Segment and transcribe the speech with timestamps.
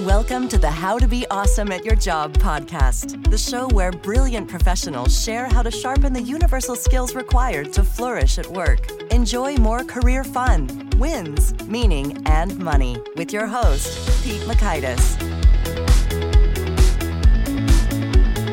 [0.00, 4.48] Welcome to the How to Be Awesome at Your Job podcast, the show where brilliant
[4.48, 8.90] professionals share how to sharpen the universal skills required to flourish at work.
[9.12, 15.20] Enjoy more career fun, wins, meaning, and money with your host, Pete Mockaitis.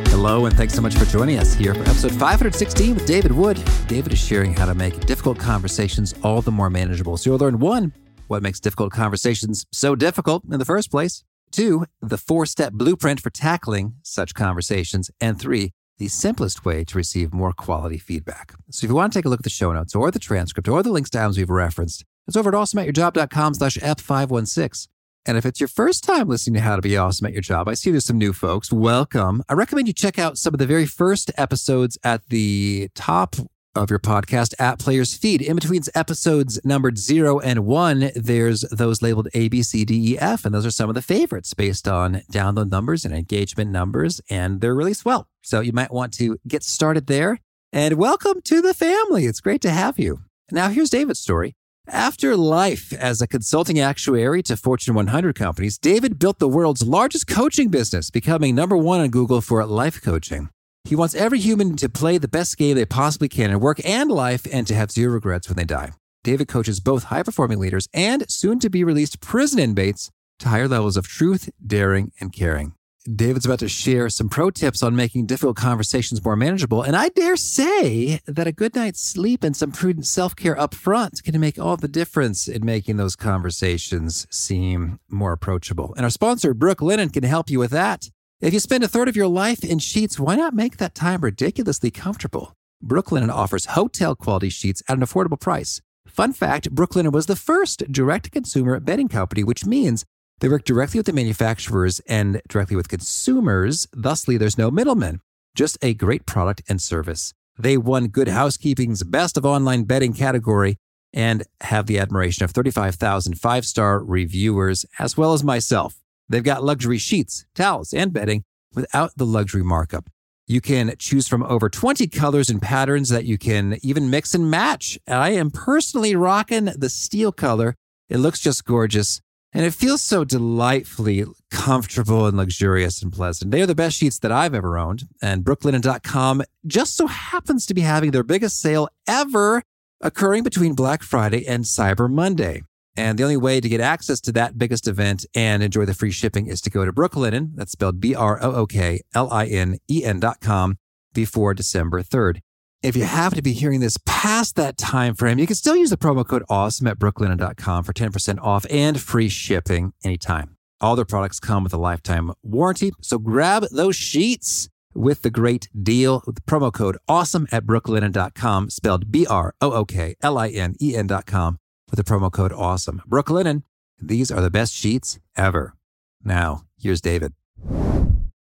[0.09, 3.63] Hello, and thanks so much for joining us here for episode 516 with David Wood.
[3.87, 7.15] David is sharing how to make difficult conversations all the more manageable.
[7.15, 7.93] So you'll learn one,
[8.27, 11.23] what makes difficult conversations so difficult in the first place.
[11.51, 15.09] Two, the four step blueprint for tackling such conversations.
[15.19, 18.53] And three, the simplest way to receive more quality feedback.
[18.71, 20.67] So if you want to take a look at the show notes or the transcript
[20.67, 24.87] or the links to items we've referenced, it's over at awesomeatyourjob.com slash F516.
[25.25, 27.67] And if it's your first time listening to How to Be Awesome at Your Job,
[27.67, 28.71] I see there's some new folks.
[28.71, 29.43] Welcome.
[29.49, 33.35] I recommend you check out some of the very first episodes at the top
[33.79, 35.41] of your podcast at Players Feed.
[35.41, 40.19] In between episodes numbered zero and one, there's those labeled A, B, C, D, E,
[40.19, 44.19] F, and those are some of the favorites based on download numbers and engagement numbers,
[44.29, 45.29] and they're really swell.
[45.41, 47.39] So you might want to get started there.
[47.71, 49.25] And welcome to the family.
[49.25, 50.23] It's great to have you.
[50.51, 51.53] Now, here's David's story.
[51.87, 57.27] After life as a consulting actuary to Fortune 100 companies, David built the world's largest
[57.27, 60.49] coaching business, becoming number one on Google for life coaching.
[60.89, 64.09] He wants every human to play the best game they possibly can in work and
[64.09, 65.93] life and to have zero regrets when they die.
[66.23, 70.09] David coaches both high performing leaders and soon to be released prison inmates
[70.39, 72.73] to higher levels of truth, daring, and caring.
[73.05, 76.81] David's about to share some pro tips on making difficult conversations more manageable.
[76.81, 80.73] And I dare say that a good night's sleep and some prudent self care up
[80.73, 85.93] front can make all the difference in making those conversations seem more approachable.
[85.95, 88.09] And our sponsor, Brooklinen, can help you with that.
[88.41, 91.19] If you spend a third of your life in sheets, why not make that time
[91.19, 92.53] ridiculously comfortable?
[92.81, 95.81] Brooklinen offers hotel quality sheets at an affordable price.
[96.07, 100.05] Fun fact Brooklinen was the first direct to consumer bedding company, which means
[100.39, 103.89] they work directly with the manufacturers and directly with consumers.
[103.93, 105.19] Thusly, there's no middlemen,
[105.53, 107.33] just a great product and service.
[107.57, 110.77] They won Good Housekeeping's Best of Online Bedding category
[111.11, 115.99] and have the admiration of 35,000 five star reviewers, as well as myself.
[116.29, 120.09] They've got luxury sheets, towels, and bedding without the luxury markup.
[120.47, 124.49] You can choose from over 20 colors and patterns that you can even mix and
[124.49, 124.97] match.
[125.07, 127.75] I am personally rocking the steel color.
[128.09, 129.21] It looks just gorgeous
[129.53, 133.51] and it feels so delightfully comfortable and luxurious and pleasant.
[133.51, 135.07] They are the best sheets that I've ever owned.
[135.21, 139.63] And brooklinen.com just so happens to be having their biggest sale ever
[140.01, 142.63] occurring between Black Friday and Cyber Monday.
[142.99, 146.11] And the only way to get access to that biggest event and enjoy the free
[146.11, 149.45] shipping is to go to Brooklinen, that's spelled B R O O K L I
[149.45, 150.77] N E N dot com,
[151.13, 152.41] before December 3rd.
[152.83, 155.89] If you happen to be hearing this past that time frame, you can still use
[155.89, 160.57] the promo code AWESOME at brooklinen.com for 10% off and free shipping anytime.
[160.81, 165.69] All their products come with a lifetime warranty, so grab those sheets with the great
[165.81, 170.49] deal with promo code AWESOME at brooklinen.com, spelled B R O O K L I
[170.49, 171.59] N E N.com
[171.89, 173.01] with the promo code AWESOME.
[173.07, 173.63] Brooklinen,
[174.01, 175.75] these are the best sheets ever.
[176.23, 177.33] Now, here's David.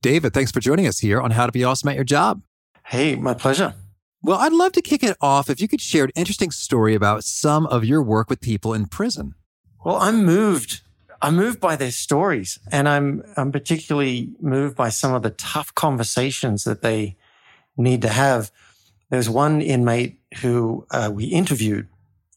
[0.03, 2.43] David, thanks for joining us here on How to Be Awesome at Your Job.
[2.87, 3.75] Hey, my pleasure.
[4.23, 7.25] Well, I'd love to kick it off if you could share an interesting story about
[7.25, 9.35] some of your work with people in prison.
[9.85, 10.83] Well, I'm moved.
[11.23, 15.75] I'm moved by their stories, and I'm I'm particularly moved by some of the tough
[15.75, 17.17] conversations that they
[17.77, 18.51] need to have.
[19.11, 21.89] There's one inmate who uh, we interviewed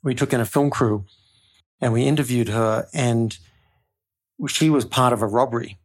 [0.03, 1.05] we took in a film crew
[1.79, 3.37] and we interviewed her and
[4.47, 5.77] she was part of a robbery.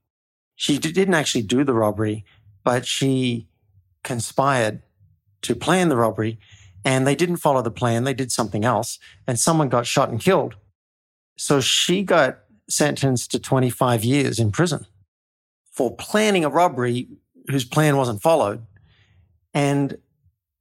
[0.55, 2.25] She didn't actually do the robbery,
[2.65, 3.49] but she
[4.03, 4.83] conspired
[5.43, 6.39] to plan the robbery
[6.85, 8.05] and they didn't follow the plan.
[8.05, 10.57] They did something else and someone got shot and killed.
[11.37, 12.39] So she got
[12.69, 14.87] sentenced to 25 years in prison
[15.71, 17.09] for planning a robbery
[17.49, 18.65] whose plan wasn't followed.
[19.53, 19.99] And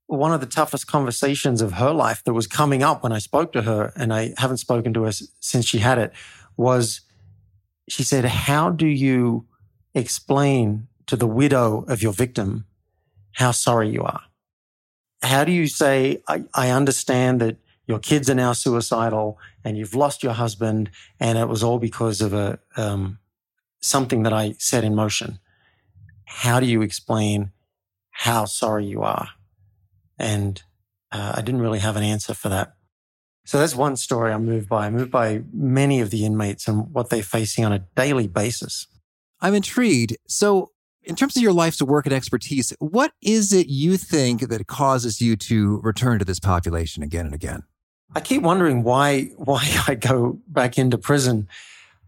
[0.08, 3.52] one of the toughest conversations of her life that was coming up when I spoke
[3.54, 6.12] to her, and I haven't spoken to her since she had it,
[6.58, 7.02] was
[7.90, 9.46] she said, How do you
[9.94, 12.66] explain to the widow of your victim
[13.34, 14.22] how sorry you are?
[15.22, 19.96] How do you say, I, I understand that your kids are now suicidal and you've
[19.96, 23.20] lost your husband and it was all because of a um,
[23.82, 25.40] something that I set in motion?
[26.26, 27.52] How do you explain
[28.12, 29.30] how sorry you are?
[30.18, 30.62] And
[31.12, 32.74] uh, I didn't really have an answer for that.
[33.46, 34.88] So that's one story I'm moved by.
[34.88, 38.88] I'm moved by many of the inmates and what they're facing on a daily basis.
[39.40, 40.18] I'm intrigued.
[40.28, 40.72] So,
[41.04, 45.22] in terms of your life's work and expertise, what is it you think that causes
[45.22, 47.62] you to return to this population again and again?
[48.16, 51.48] I keep wondering why why I go back into prison.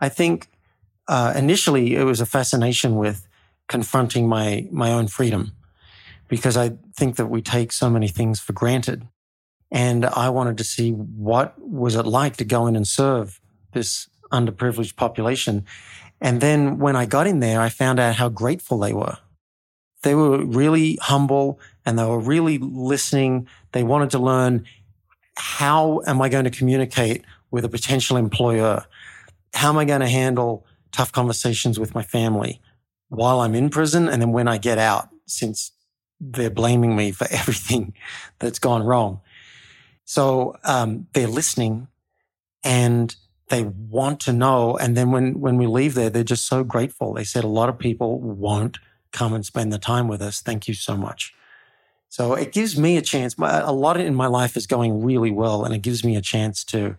[0.02, 0.50] I think
[1.08, 3.28] uh, initially it was a fascination with
[3.68, 5.52] confronting my my own freedom
[6.28, 9.08] because I think that we take so many things for granted.
[9.72, 13.42] And I wanted to see what was it like to go in and serve
[13.74, 15.66] this underprivileged population.
[16.22, 19.18] And then when I got in there, I found out how grateful they were.
[20.04, 23.48] They were really humble and they were really listening.
[23.72, 24.66] They wanted to learn
[25.36, 28.86] how am I going to communicate with a potential employer?
[29.54, 32.62] How am I going to handle tough conversations with my family
[33.10, 34.08] while I'm in prison?
[34.08, 35.72] And then when I get out, since
[36.20, 37.94] they're blaming me for everything
[38.40, 39.22] that's gone wrong.
[40.06, 41.88] So um, they're listening
[42.64, 43.16] and
[43.50, 44.78] they want to know.
[44.78, 47.14] And then when, when we leave there, they're just so grateful.
[47.14, 48.80] They said a lot of people won't
[49.12, 50.42] come and spend the time with us.
[50.42, 51.34] Thank you so much.
[52.10, 53.36] So it gives me a chance.
[53.38, 56.64] A lot in my life is going really well, and it gives me a chance
[56.66, 56.96] to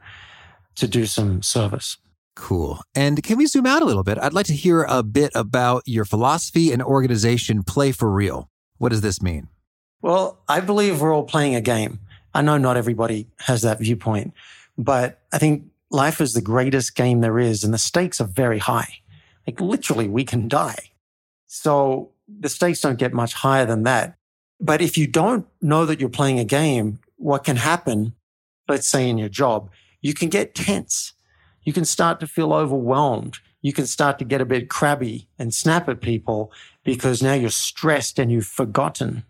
[0.75, 1.97] to do some service.
[2.37, 2.81] Cool.
[2.95, 4.17] And can we zoom out a little bit?
[4.19, 8.49] I'd like to hear a bit about your philosophy and organization, Play for Real.
[8.79, 9.49] What does this mean?
[10.01, 11.99] Well, I believe we're all playing a game.
[12.35, 14.33] I know not everybody has that viewpoint,
[14.77, 18.59] but I think life is the greatest game there is, and the stakes are very
[18.59, 19.01] high.
[19.47, 20.91] Like literally, we can die.
[21.47, 24.17] So the stakes don't get much higher than that.
[24.61, 28.15] But if you don't know that you're playing a game, what can happen,
[28.69, 29.71] let's say in your job,
[30.01, 31.13] you can get tense.
[31.63, 33.39] You can start to feel overwhelmed.
[33.61, 36.53] You can start to get a bit crabby and snap at people
[36.85, 39.25] because now you're stressed and you've forgotten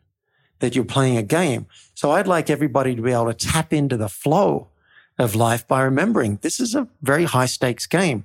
[0.58, 1.66] that you're playing a game.
[1.94, 4.68] So I'd like everybody to be able to tap into the flow
[5.18, 8.24] of life by remembering this is a very high stakes game.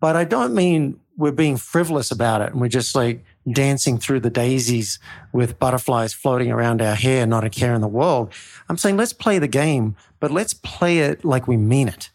[0.00, 4.20] But I don't mean we're being frivolous about it and we're just like dancing through
[4.20, 4.98] the daisies
[5.32, 8.32] with butterflies floating around our hair, not a care in the world.
[8.68, 12.10] I'm saying let's play the game, but let's play it like we mean it.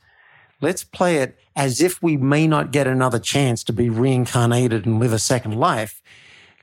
[0.62, 5.00] Let's play it as if we may not get another chance to be reincarnated and
[5.00, 6.02] live a second life.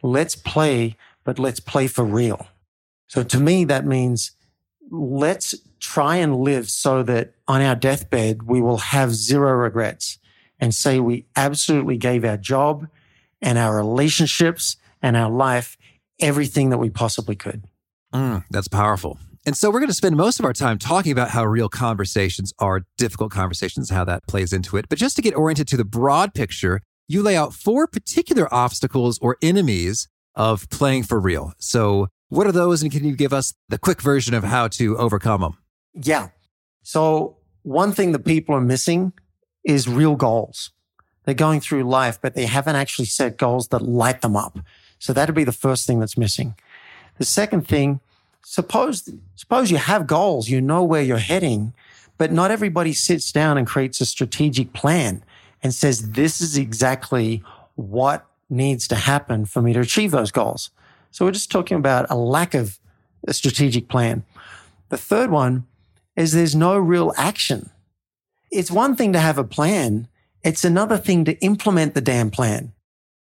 [0.03, 2.47] Let's play, but let's play for real.
[3.09, 4.33] So to me, that means
[4.91, 10.19] let's try and live so that on our deathbed, we will have zero regrets
[10.61, 12.89] and say we absolutely gave our job
[13.41, 15.77] and our relationships and our life
[16.21, 17.65] everything that we possibly could.
[18.13, 19.19] Mm, that's powerful.
[19.47, 22.53] And so we're going to spend most of our time talking about how real conversations
[22.59, 24.89] are difficult conversations, how that plays into it.
[24.89, 29.19] But just to get oriented to the broad picture, you lay out four particular obstacles
[29.21, 31.55] or enemies of playing for real.
[31.59, 32.83] So what are those?
[32.83, 35.57] And can you give us the quick version of how to overcome them?
[35.95, 36.29] Yeah.
[36.83, 39.13] So one thing that people are missing
[39.65, 40.71] is real goals.
[41.25, 44.59] They're going through life, but they haven't actually set goals that light them up.
[44.99, 46.55] So that'd be the first thing that's missing.
[47.19, 48.01] The second thing,
[48.45, 51.73] suppose, suppose you have goals, you know where you're heading,
[52.17, 55.23] but not everybody sits down and creates a strategic plan
[55.63, 57.43] and says, this is exactly
[57.75, 60.71] what needs to happen for me to achieve those goals.
[61.11, 62.79] So we're just talking about a lack of
[63.27, 64.25] a strategic plan.
[64.89, 65.67] The third one
[66.17, 67.71] is there's no real action.
[68.51, 70.09] It's one thing to have a plan.
[70.43, 72.73] It's another thing to implement the damn plan.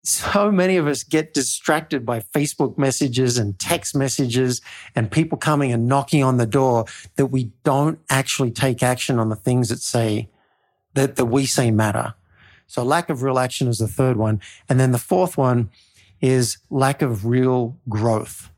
[0.07, 4.61] So many of us get distracted by Facebook messages and text messages
[4.95, 6.85] and people coming and knocking on the door
[7.17, 10.29] that we don't actually take action on the things that say
[10.93, 12.13] that, that we say matter.
[12.67, 14.39] So lack of real action is the third one.
[14.69, 15.71] And then the fourth one
[16.21, 18.49] is lack of real growth.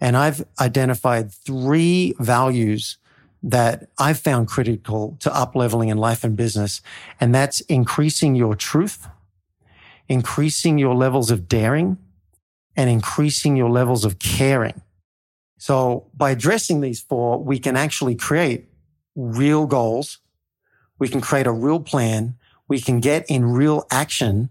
[0.00, 2.98] And I've identified three values
[3.42, 6.80] that I've found critical to up leveling in life and business.
[7.18, 9.08] And that's increasing your truth,
[10.08, 11.98] increasing your levels of daring,
[12.76, 14.82] and increasing your levels of caring.
[15.58, 18.66] So by addressing these four, we can actually create
[19.14, 20.18] real goals.
[20.98, 22.34] We can create a real plan.
[22.68, 24.50] We can get in real action.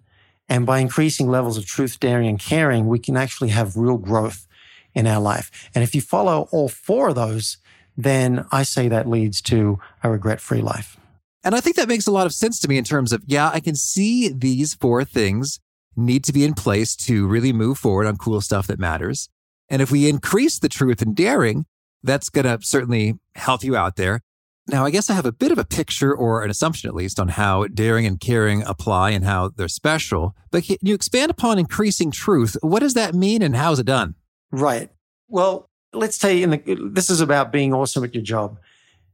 [0.50, 4.48] And by increasing levels of truth, daring, and caring, we can actually have real growth
[4.94, 5.70] in our life.
[5.76, 7.58] And if you follow all four of those,
[7.96, 10.98] then I say that leads to a regret free life.
[11.46, 13.52] And I think that makes a lot of sense to me in terms of, yeah,
[13.54, 15.60] I can see these four things
[15.96, 19.30] need to be in place to really move forward on cool stuff that matters.
[19.70, 21.66] And if we increase the truth and daring,
[22.04, 24.22] that's going to certainly help you out there.
[24.68, 27.20] Now, I guess I have a bit of a picture or an assumption, at least,
[27.20, 30.36] on how daring and caring apply and how they're special.
[30.50, 32.58] But can you expand upon increasing truth?
[32.62, 34.16] What does that mean and how is it done?
[34.52, 34.90] Right.
[35.28, 38.58] Well, let's say in the, this is about being awesome at your job,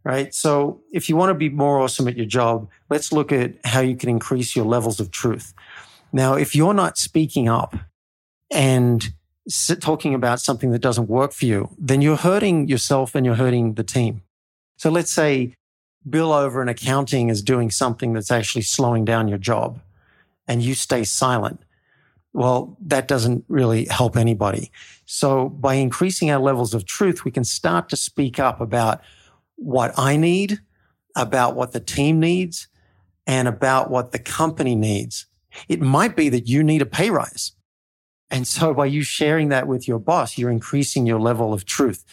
[0.03, 0.34] right?
[0.34, 3.81] So if you want to be more awesome at your job, let's look at how
[3.81, 5.53] you can increase your levels of truth.
[6.12, 7.75] Now, if you're not speaking up
[8.51, 9.13] and
[9.79, 13.74] talking about something that doesn't work for you, then you're hurting yourself and you're hurting
[13.74, 14.22] the team.
[14.77, 15.55] So let's say
[16.10, 19.79] Bill over in accounting is doing something that's actually slowing down your job
[20.48, 21.62] and you stay silent,
[22.34, 24.72] well, that doesn't really help anybody.
[25.05, 29.01] So by increasing our levels of truth, we can start to speak up about
[29.62, 30.60] what I need,
[31.15, 32.68] about what the team needs,
[33.27, 35.27] and about what the company needs.
[35.70, 37.51] It might be that you need a pay rise.
[38.30, 42.06] And so by you sharing that with your boss, you're increasing your level of truth.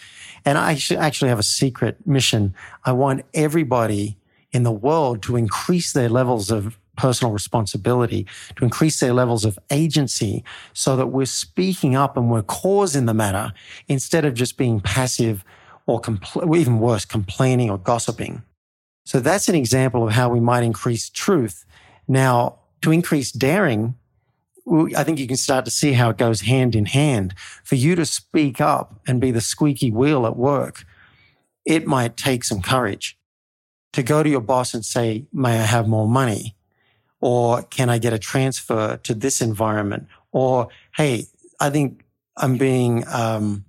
[0.44, 2.54] And I actually have a secret mission.
[2.84, 4.18] I want everybody
[4.50, 8.26] in the world to increase their levels of personal responsibility,
[8.56, 13.14] to increase their levels of agency so that we're speaking up and we're causing the
[13.14, 13.52] matter
[13.86, 15.44] instead of just being passive
[15.88, 18.42] or compl- even worse, complaining or gossiping.
[19.06, 21.64] So that's an example of how we might increase truth.
[22.06, 23.94] Now, to increase daring,
[24.94, 27.34] I think you can start to see how it goes hand in hand.
[27.64, 30.84] For you to speak up and be the squeaky wheel at work,
[31.64, 33.18] it might take some courage
[33.94, 36.54] to go to your boss and say, May I have more money?
[37.22, 40.06] Or can I get a transfer to this environment?
[40.32, 41.24] Or, hey,
[41.58, 42.04] I think
[42.36, 43.64] I'm being um,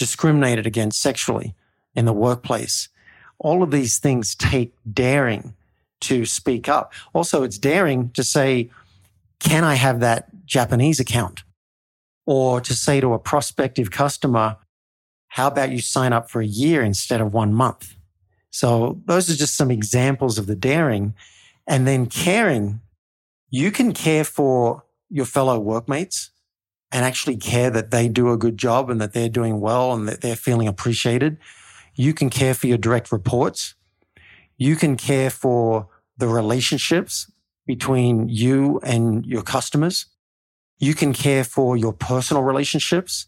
[0.00, 1.54] discriminated against sexually
[1.94, 2.88] in the workplace.
[3.38, 5.54] All of these things take daring
[6.00, 6.94] to speak up.
[7.12, 8.70] Also, it's daring to say,
[9.38, 11.44] can I have that Japanese account?
[12.24, 14.56] Or to say to a prospective customer,
[15.28, 17.94] how about you sign up for a year instead of one month?
[18.50, 21.14] So those are just some examples of the daring.
[21.66, 22.80] And then caring,
[23.50, 26.29] you can care for your fellow workmates
[26.92, 30.08] and actually care that they do a good job and that they're doing well and
[30.08, 31.38] that they're feeling appreciated.
[31.94, 33.74] You can care for your direct reports.
[34.56, 37.30] You can care for the relationships
[37.66, 40.06] between you and your customers.
[40.78, 43.26] You can care for your personal relationships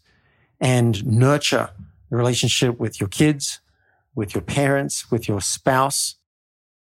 [0.59, 1.69] and nurture
[2.09, 3.59] the relationship with your kids,
[4.15, 6.15] with your parents, with your spouse.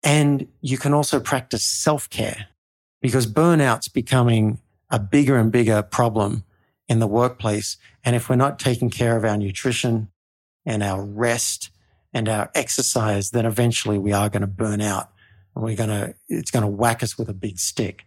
[0.03, 2.49] And you can also practice self care
[3.03, 4.61] because burnout's becoming
[4.91, 6.45] a bigger and bigger problem
[6.91, 7.77] in the workplace.
[8.05, 10.09] And if we're not taking care of our nutrition
[10.67, 11.71] and our rest
[12.13, 15.11] and our exercise, then eventually we are going to burn out
[15.55, 18.05] and we're going to, it's going to whack us with a big stick.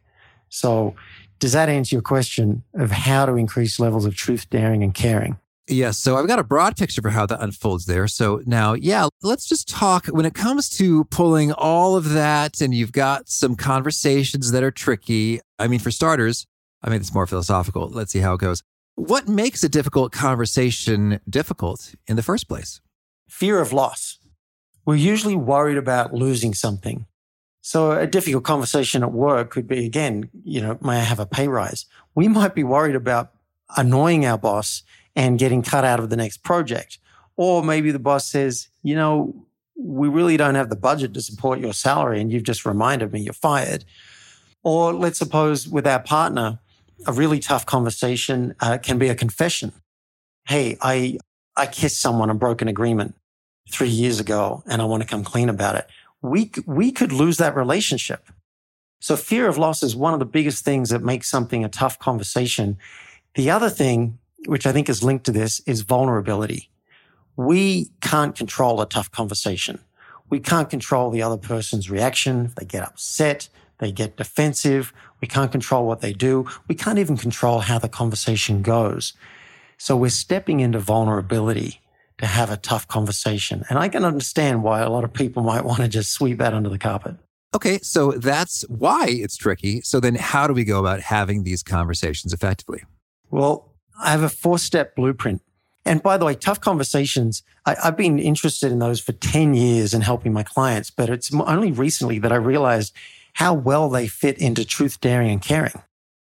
[0.50, 0.96] So
[1.40, 5.40] does that answer your question of how to increase levels of truth, daring and caring?
[5.70, 5.98] Yes.
[5.98, 8.10] So I've got a broad picture for how that unfolds there.
[8.10, 12.74] So now, yeah, let's just talk when it comes to pulling all of that and
[12.74, 15.40] you've got some conversations that are tricky.
[15.58, 16.46] I mean, for starters,
[16.84, 17.88] I mean, it's more philosophical.
[17.88, 18.62] Let's see how it goes.
[18.96, 22.80] What makes a difficult conversation difficult in the first place?
[23.28, 24.20] Fear of loss.
[24.86, 27.08] We're usually worried about losing something.
[27.62, 31.26] So a difficult conversation at work could be, again, you know, may I have a
[31.26, 31.86] pay rise?
[32.14, 33.32] We might be worried about
[33.78, 34.84] annoying our boss
[35.16, 37.00] and getting cut out of the next project.
[37.36, 39.34] Or maybe the boss says, you know,
[39.76, 43.22] we really don't have the budget to support your salary and you've just reminded me
[43.22, 43.86] you're fired.
[44.62, 46.60] Or let's suppose with our partner,
[47.06, 49.72] a really tough conversation uh, can be a confession.
[50.48, 51.18] Hey, I,
[51.56, 53.16] I kissed someone and broke an agreement
[53.70, 55.88] three years ago and I want to come clean about it.
[56.22, 58.30] We, we could lose that relationship.
[59.00, 62.00] So fear of loss is one of the biggest things that makes something a tough
[62.00, 62.78] conversation.
[63.36, 66.70] The other thing which I think is linked to this, is vulnerability.
[67.36, 69.80] We can't control a tough conversation.
[70.30, 72.52] We can't control the other person's reaction.
[72.58, 74.94] They get upset, they get defensive.
[75.24, 76.50] We can't control what they do.
[76.68, 79.14] We can't even control how the conversation goes.
[79.78, 81.80] So we're stepping into vulnerability
[82.18, 83.64] to have a tough conversation.
[83.70, 86.54] And I can understand why a lot of people might want to just sweep that
[86.54, 87.16] under the carpet.
[87.56, 89.80] Okay, so that's why it's tricky.
[89.80, 92.84] So then how do we go about having these conversations effectively?
[93.32, 95.42] Well, I have a four step blueprint.
[95.86, 99.94] And by the way, tough conversations, I, have been interested in those for 10 years
[99.94, 102.94] and helping my clients, but it's only recently that I realized
[103.34, 105.82] how well they fit into truth, daring, and caring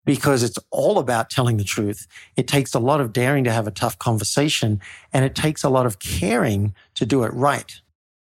[0.05, 2.07] because it's all about telling the truth.
[2.37, 4.81] It takes a lot of daring to have a tough conversation
[5.13, 7.81] and it takes a lot of caring to do it right.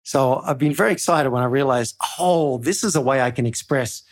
[0.03, 3.47] So I've been very excited when I realized, oh, this is a way I can
[3.47, 4.03] express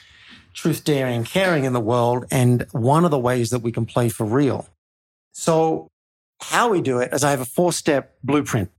[0.54, 2.26] truth, daring, and caring in the world.
[2.30, 4.68] And one of the ways that we can play for real.
[5.32, 5.88] So
[6.40, 8.70] how we do it is I have a four step blueprint.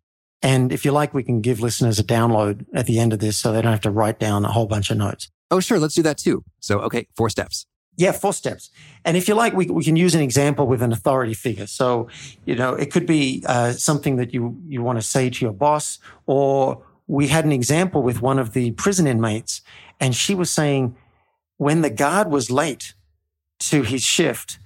[0.42, 3.38] And if you like, we can give listeners a download at the end of this
[3.38, 5.30] so they don't have to write down a whole bunch of notes.
[5.52, 5.78] Oh, sure.
[5.80, 6.44] Let's do that too.
[6.60, 7.68] So, okay, four steps.
[7.98, 8.72] Yeah, four steps.
[9.04, 11.68] And if you like, we, we can use an example with an authority figure.
[11.68, 12.08] So,
[12.46, 15.54] you know, it could be uh, something that you, you want to say to your
[15.54, 19.62] boss, or we had an example with one of the prison inmates,
[20.00, 20.96] and she was saying
[21.58, 22.94] when the guard was late
[23.60, 24.58] to his shift,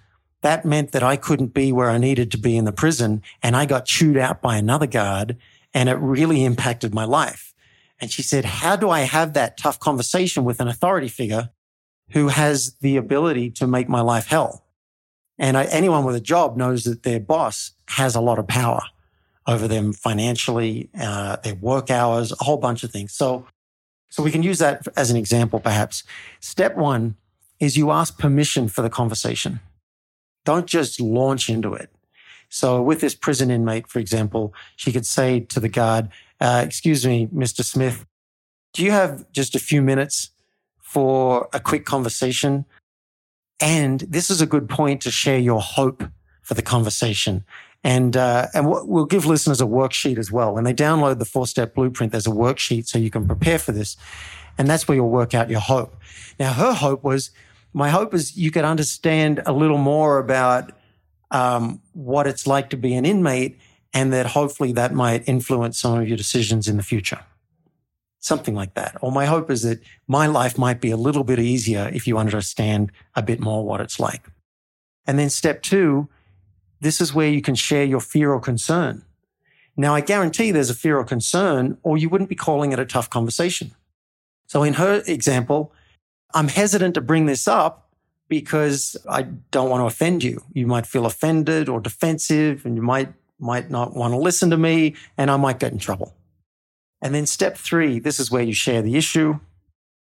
[0.42, 3.56] that meant that I couldn't be where I needed to be in the prison and
[3.56, 5.38] I got chewed out by another guard
[5.74, 7.55] and it really impacted my life.
[8.00, 11.50] And she said, how do I have that tough conversation with an authority figure
[12.12, 14.64] who has the ability to make my life hell.
[15.38, 18.82] And I, anyone with a job knows that their boss has a lot of power
[19.48, 23.14] over them financially, uh, their work hours, a whole bunch of things.
[23.14, 23.46] So,
[24.10, 26.04] so we can use that as an example, perhaps.
[26.40, 27.16] Step one
[27.60, 29.60] is you ask permission for the conversation.
[30.46, 31.90] Don't just launch into it.
[32.50, 36.10] So with this prison inmate, for example, she could say to the guard,
[36.40, 37.64] uh, excuse me, Mr.
[37.64, 38.06] Smith,
[38.74, 40.32] do you have just a few minutes
[40.82, 42.66] for a quick conversation?
[43.60, 46.04] And this is a good point to share your hope
[46.42, 47.46] for the conversation.
[47.84, 50.54] And, uh, and we'll give listeners a worksheet as well.
[50.54, 53.72] When they download the four step blueprint, there's a worksheet so you can prepare for
[53.72, 53.96] this.
[54.58, 55.96] And that's where you'll work out your hope.
[56.40, 57.32] Now, her hope was,
[57.74, 60.72] my hope is you could understand a little more about
[61.32, 63.60] um, what it's like to be an inmate
[63.96, 67.22] and that hopefully that might influence some of your decisions in the future.
[68.20, 68.98] Something like that.
[69.02, 72.18] Or my hope is that my life might be a little bit easier if you
[72.18, 74.28] understand a bit more what it's like.
[75.08, 76.10] And then step two,
[76.82, 79.04] this is where you can share your fear or concern.
[79.78, 82.86] Now, I guarantee there's a fear or concern, or you wouldn't be calling it a
[82.86, 83.72] tough conversation.
[84.48, 85.74] So in her example,
[86.34, 87.90] I'm hesitant to bring this up
[88.28, 90.44] because I don't want to offend you.
[90.54, 94.58] You might feel offended or defensive and you might, might not want to listen to
[94.58, 96.16] me and I might get in trouble.
[97.02, 99.40] And then step three, this is where you share the issue.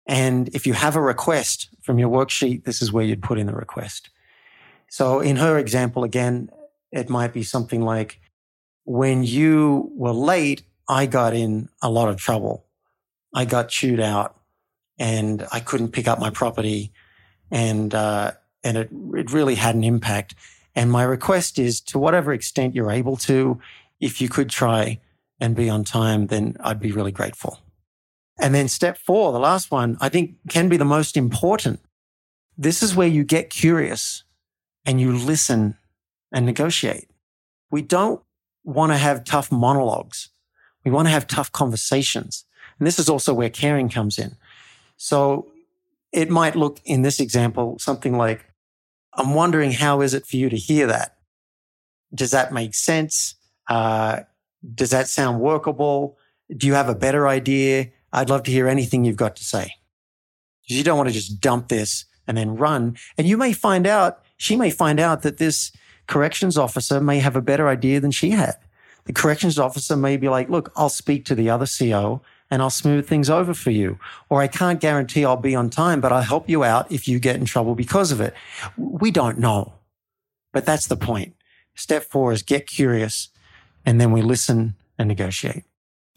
[0.08, 3.48] And if you have a request from your worksheet, this is where you'd put in
[3.48, 4.10] the request.
[4.90, 6.50] So in her example, again,
[6.92, 8.20] it might be something like,
[8.86, 12.66] when you were late, I got in a lot of trouble.
[13.34, 14.36] I got chewed out
[14.98, 16.92] and I couldn't pick up my property
[17.52, 18.32] and, uh,
[18.64, 20.34] and it, it really had an impact.
[20.80, 23.60] And my request is to whatever extent you're able to,
[24.00, 25.02] if you could try
[25.38, 27.60] and be on time, then I'd be really grateful.
[28.40, 31.82] And then step four, the last one, I think can be the most important.
[32.58, 34.24] This is where you get curious
[34.86, 35.76] and you listen
[36.32, 37.10] and negotiate.
[37.70, 38.22] We don't
[38.64, 40.30] want to have tough monologues.
[40.86, 42.46] We want to have tough conversations.
[42.78, 44.38] And this is also where caring comes in.
[44.96, 45.52] So
[46.14, 48.46] it might look in this example something like,
[49.14, 51.18] I'm wondering how is it for you to hear that?
[52.14, 53.36] Does that make sense?
[53.68, 54.22] Uh,
[54.76, 56.18] does that sound workable?
[56.56, 57.90] Do you have a better idea?
[58.12, 59.76] I'd love to hear anything you've got to say.
[60.66, 62.98] You don't want to just dump this and then run.
[63.18, 65.72] And you may find out, she may find out that this
[66.08, 68.56] corrections officer may have a better idea than she had.
[69.06, 72.70] The corrections officer may be like, look, I'll speak to the other CO and I'll
[72.70, 74.00] smooth things over for you.
[74.30, 77.20] Or I can't guarantee I'll be on time, but I'll help you out if you
[77.20, 78.34] get in trouble because of it.
[78.78, 79.74] We don't know.
[80.52, 81.36] But that's the point.
[81.76, 83.30] Step four is get curious
[83.86, 85.64] and then we listen and negotiate.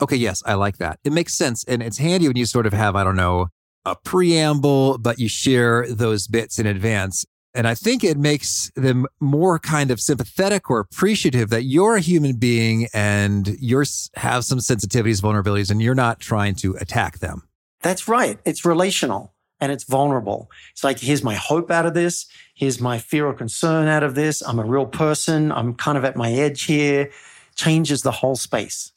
[0.00, 0.98] Okay, yes, I like that.
[1.04, 1.64] It makes sense.
[1.64, 3.48] And it's handy when you sort of have, I don't know,
[3.84, 7.24] a preamble, but you share those bits in advance.
[7.54, 12.00] And I think it makes them more kind of sympathetic or appreciative that you're a
[12.00, 13.84] human being and you
[14.14, 17.42] have some sensitivities, vulnerabilities, and you're not trying to attack them.
[17.82, 18.38] That's right.
[18.44, 20.50] It's relational and it's vulnerable.
[20.72, 22.26] It's like, here's my hope out of this.
[22.54, 24.40] Here's my fear or concern out of this.
[24.42, 25.52] I'm a real person.
[25.52, 27.10] I'm kind of at my edge here.
[27.54, 28.92] Changes the whole space.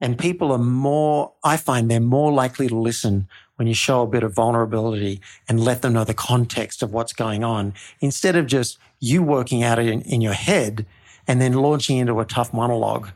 [0.00, 3.28] And people are more, I find they're more likely to listen
[3.62, 7.12] when you show a bit of vulnerability and let them know the context of what's
[7.12, 10.84] going on instead of just you working out in, in your head
[11.28, 13.10] and then launching into a tough monologue,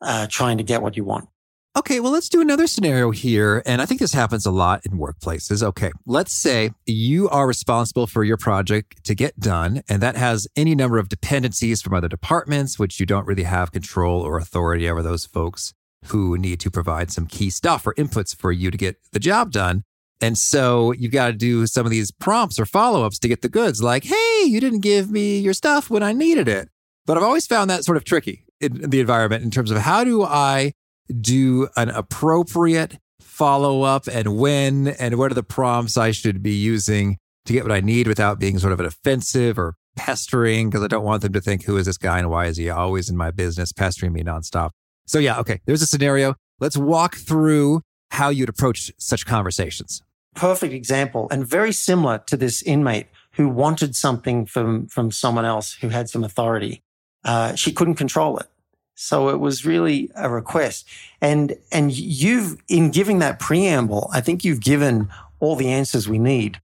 [0.00, 1.28] uh, trying to get what you want.
[1.76, 3.62] Okay, well, let's do another scenario here.
[3.66, 5.62] And I think this happens a lot in workplaces.
[5.62, 10.48] Okay, let's say you are responsible for your project to get done, and that has
[10.56, 14.88] any number of dependencies from other departments, which you don't really have control or authority
[14.88, 15.74] over those folks
[16.06, 19.52] who need to provide some key stuff or inputs for you to get the job
[19.52, 19.84] done.
[20.20, 23.42] And so you've got to do some of these prompts or follow ups to get
[23.42, 26.68] the goods, like, hey, you didn't give me your stuff when I needed it.
[27.06, 30.04] But I've always found that sort of tricky in the environment in terms of how
[30.04, 30.72] do I
[31.20, 36.52] do an appropriate follow up and when and what are the prompts I should be
[36.52, 40.84] using to get what I need without being sort of an offensive or pestering because
[40.84, 43.08] I don't want them to think, who is this guy and why is he always
[43.08, 44.70] in my business pestering me nonstop?
[45.06, 46.34] So, yeah, okay, there's a scenario.
[46.60, 47.80] Let's walk through
[48.10, 50.02] how you'd approach such conversations.
[50.34, 55.74] Perfect example, and very similar to this inmate who wanted something from, from someone else
[55.74, 56.82] who had some authority.
[57.24, 58.46] Uh, she couldn't control it.
[58.94, 60.86] So it was really a request.
[61.20, 66.18] And, and you've, in giving that preamble, I think you've given all the answers we
[66.18, 66.60] need.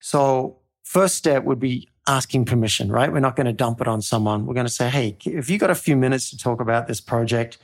[0.00, 3.12] So first step would be asking permission, right?
[3.12, 4.46] We're not going to dump it on someone.
[4.46, 7.00] We're going to say, Hey, if you got a few minutes to talk about this
[7.00, 7.58] project,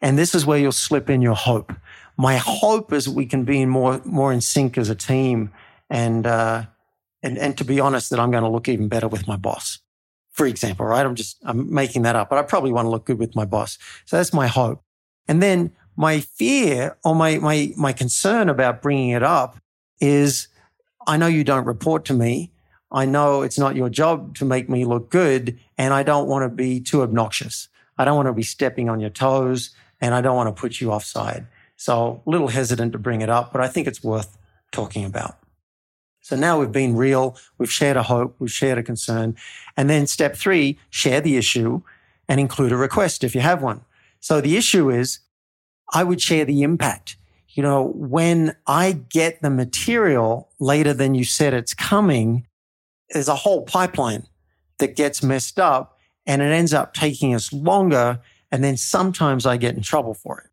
[0.00, 1.72] and this is where you'll slip in your hope.
[2.18, 5.52] My hope is we can be in more, more in sync as a team
[5.88, 6.64] and, uh,
[7.22, 9.78] and, and to be honest, that I'm going to look even better with my boss,
[10.32, 11.06] for example, right?
[11.06, 13.44] I'm just, I'm making that up, but I probably want to look good with my
[13.44, 13.78] boss.
[14.04, 14.82] So that's my hope.
[15.28, 19.56] And then my fear or my, my, my concern about bringing it up
[20.00, 20.48] is
[21.06, 22.52] I know you don't report to me.
[22.90, 26.44] I know it's not your job to make me look good and I don't want
[26.44, 27.68] to be too obnoxious.
[27.96, 30.80] I don't want to be stepping on your toes and I don't want to put
[30.80, 31.46] you offside.
[31.78, 34.36] So a little hesitant to bring it up, but I think it's worth
[34.72, 35.38] talking about.
[36.20, 37.36] So now we've been real.
[37.56, 38.34] We've shared a hope.
[38.40, 39.36] We've shared a concern.
[39.76, 41.80] And then step three, share the issue
[42.28, 43.82] and include a request if you have one.
[44.18, 45.20] So the issue is
[45.94, 47.16] I would share the impact.
[47.50, 52.46] You know, when I get the material later than you said it's coming,
[53.10, 54.26] there's a whole pipeline
[54.78, 58.20] that gets messed up and it ends up taking us longer.
[58.50, 60.47] And then sometimes I get in trouble for it.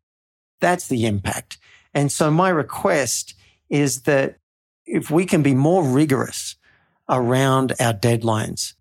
[0.60, 1.58] That's the impact.
[1.94, 3.34] And so my request
[3.68, 4.36] is that
[4.84, 6.56] if we can be more rigorous
[7.08, 8.74] around our deadlines,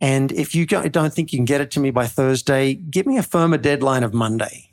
[0.00, 3.18] and if you don't think you can get it to me by Thursday, give me
[3.18, 4.70] a firmer deadline of Monday.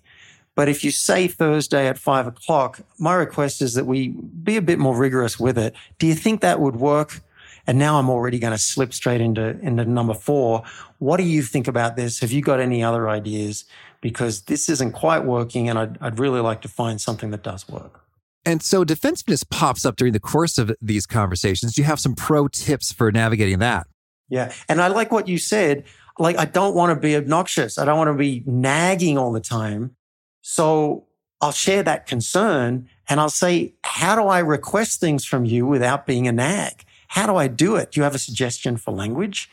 [0.56, 4.62] But if you say Thursday at five o'clock, my request is that we be a
[4.62, 5.76] bit more rigorous with it.
[6.00, 7.22] Do you think that would work?
[7.68, 10.64] And now I'm already going to slip straight into, into number four.
[11.00, 12.20] What do you think about this?
[12.20, 13.66] Have you got any other ideas?
[14.06, 17.68] Because this isn't quite working and I'd, I'd really like to find something that does
[17.68, 18.02] work.
[18.46, 21.74] And so defensiveness pops up during the course of these conversations.
[21.74, 23.88] Do you have some pro tips for navigating that?
[24.30, 24.54] Yeah.
[24.70, 25.86] And I like what you said.
[26.20, 27.80] Like, I don't want to be obnoxious.
[27.80, 29.96] I don't want to be nagging all the time.
[30.44, 31.08] So
[31.42, 36.06] I'll share that concern and I'll say, how do I request things from you without
[36.06, 36.86] being a nag?
[37.08, 37.92] How do I do it?
[37.92, 39.50] Do you have a suggestion for language?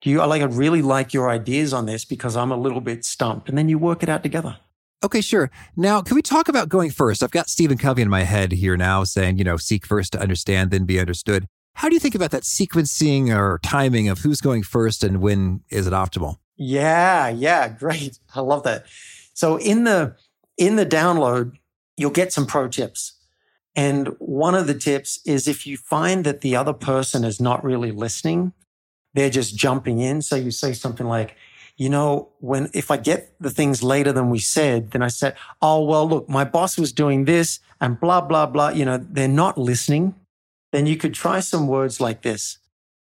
[0.00, 2.80] Do you, I like, I really like your ideas on this because I'm a little
[2.80, 4.58] bit stumped and then you work it out together.
[5.02, 5.50] Okay, sure.
[5.76, 7.22] Now, can we talk about going first?
[7.22, 10.20] I've got Stephen Covey in my head here now saying, you know, seek first to
[10.20, 11.46] understand, then be understood.
[11.74, 15.62] How do you think about that sequencing or timing of who's going first and when
[15.70, 16.36] is it optimal?
[16.56, 18.18] Yeah, yeah, great.
[18.34, 18.84] I love that.
[19.32, 20.16] So in the
[20.58, 21.52] in the download,
[21.96, 23.14] you'll get some pro tips.
[23.74, 27.64] And one of the tips is if you find that the other person is not
[27.64, 28.52] really listening,
[29.14, 30.22] they're just jumping in.
[30.22, 31.36] So you say something like,
[31.76, 35.36] you know, when, if I get the things later than we said, then I said,
[35.62, 38.68] Oh, well, look, my boss was doing this and blah, blah, blah.
[38.68, 40.14] You know, they're not listening.
[40.72, 42.58] Then you could try some words like this.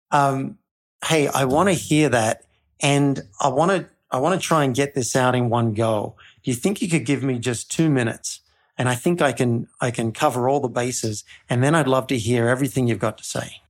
[0.09, 0.57] Um,
[1.05, 2.43] Hey, I want to hear that.
[2.79, 6.15] And I want to, I want to try and get this out in one go.
[6.43, 8.41] Do you think you could give me just two minutes?
[8.77, 11.23] And I think I can, I can cover all the bases.
[11.49, 13.61] And then I'd love to hear everything you've got to say.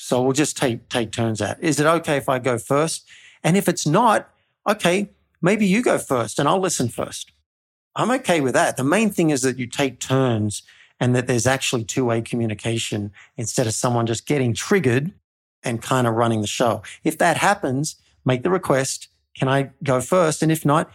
[0.00, 1.60] So we'll just take, take turns at.
[1.60, 3.04] Is it okay if I go first?
[3.42, 4.30] And if it's not,
[4.66, 5.10] okay,
[5.42, 7.32] maybe you go first and I'll listen first.
[7.96, 8.76] I'm okay with that.
[8.76, 10.62] The main thing is that you take turns
[11.00, 15.12] and that there's actually two way communication instead of someone just getting triggered
[15.64, 16.80] and kind of running the show.
[17.02, 19.08] If that happens, make the request.
[19.36, 20.44] Can I go first?
[20.44, 20.92] And if not,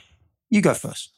[0.49, 1.11] you go first.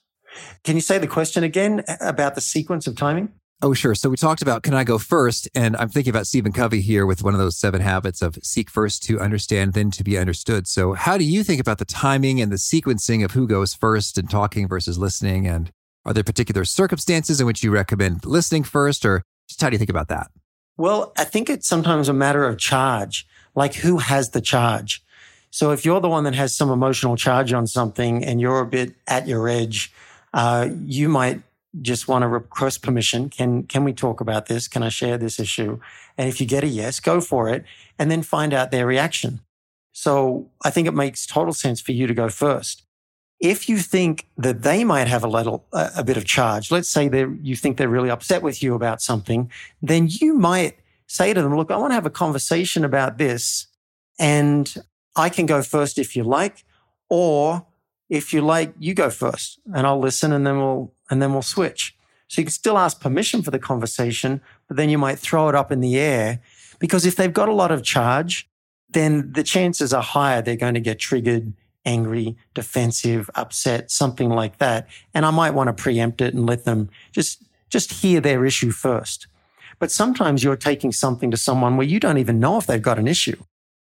[0.64, 3.32] Can you say the question again about the sequence of timing?
[3.62, 3.96] Oh, sure.
[3.96, 5.50] So we talked about can I go first?
[5.56, 8.70] And I'm thinking about Stephen Covey here with one of those seven habits of seek
[8.70, 10.68] first to understand, then to be understood.
[10.68, 14.18] So, how do you think about the timing and the sequencing of who goes first
[14.18, 15.48] and talking versus listening?
[15.48, 15.72] And
[16.06, 19.80] are there particular circumstances in which you recommend listening first, or just how do you
[19.80, 20.30] think about that?
[20.78, 25.02] Well, I think it's sometimes a matter of charge, like who has the charge.
[25.50, 28.68] So, if you're the one that has some emotional charge on something and you're a
[28.68, 29.94] bit at your edge,
[30.34, 31.42] uh, you might
[31.82, 33.30] just want to request permission.
[33.30, 34.68] Can, can we talk about this?
[34.68, 35.80] Can I share this issue?
[36.18, 37.66] And if you get a yes, go for it
[38.00, 39.42] and then find out their reaction.
[39.92, 42.84] So I think it makes total sense for you to go first.
[43.40, 47.08] If you think that they might have a little, a bit of charge, let's say
[47.10, 51.42] that you think they're really upset with you about something, then you might say to
[51.42, 53.68] them, look, I want to have a conversation about this
[54.18, 54.74] and
[55.16, 56.64] I can go first if you like,
[57.10, 57.66] or
[58.10, 61.42] if you like, you go first and I'll listen and then we'll, and then we'll
[61.42, 61.96] switch.
[62.28, 65.56] So you can still ask permission for the conversation, but then you might throw it
[65.56, 66.40] up in the air
[66.80, 68.50] because if they've got a lot of charge,
[68.90, 71.54] then the chances are higher they're going to get triggered,
[71.86, 74.88] angry, defensive, upset, something like that.
[75.14, 78.72] And I might want to preempt it and let them just, just hear their issue
[78.72, 79.28] first.
[79.78, 83.00] But sometimes you're taking something to someone where you don't even know if they've got
[83.00, 83.38] an issue.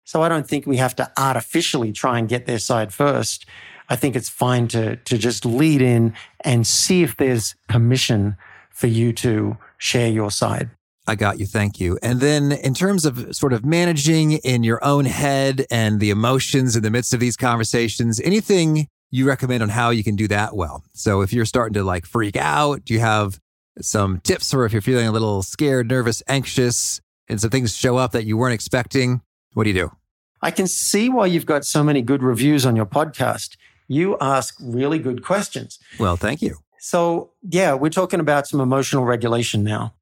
[0.05, 3.47] So I don't think we have to artificially try and get their side first.
[3.89, 8.37] I think it's fine to, to just lead in and see if there's permission
[8.71, 10.71] for you to share your side.
[11.07, 11.47] I got you.
[11.47, 11.99] Thank you.
[12.03, 16.77] And then, in terms of sort of managing in your own head and the emotions
[16.77, 20.55] in the midst of these conversations, anything you recommend on how you can do that
[20.55, 20.85] well?
[20.93, 23.41] So, if you're starting to like freak out, do you have
[23.81, 27.01] some tips or if you're feeling a little scared, nervous, anxious?
[27.29, 29.21] and some things show up that you weren't expecting,
[29.53, 29.93] what do you do?
[30.41, 33.57] I can see why you've got so many good reviews on your podcast.
[33.89, 35.79] You ask really good questions.
[35.99, 36.59] Well, thank you.
[36.79, 39.95] So, yeah, we're talking about some emotional regulation now.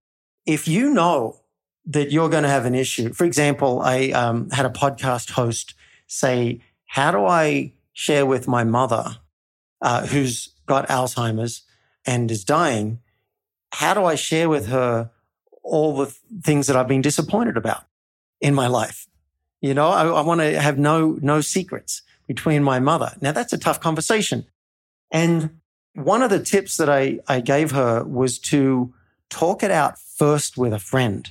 [0.45, 1.41] If you know
[1.87, 5.75] that you're going to have an issue, for example, I um, had a podcast host
[6.07, 9.19] say, How do I share with my mother
[9.81, 11.63] uh, who's got Alzheimer's
[12.05, 12.99] and is dying?
[13.73, 15.11] How do I share with her
[15.63, 17.85] all the things that I've been disappointed about
[18.41, 19.07] in my life?
[19.61, 23.15] You know, I, I want to have no, no secrets between my mother.
[23.21, 24.47] Now that's a tough conversation.
[25.11, 25.61] And
[25.95, 28.93] one of the tips that I, I gave her was to
[29.31, 31.31] talk it out first with a friend